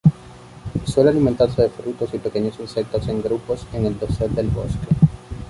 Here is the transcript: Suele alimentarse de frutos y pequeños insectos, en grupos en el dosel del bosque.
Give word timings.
Suele 0.85 1.11
alimentarse 1.11 1.61
de 1.61 1.69
frutos 1.69 2.11
y 2.11 2.17
pequeños 2.17 2.59
insectos, 2.59 3.07
en 3.07 3.21
grupos 3.21 3.67
en 3.71 3.85
el 3.85 3.99
dosel 3.99 4.33
del 4.33 4.47
bosque. 4.47 4.87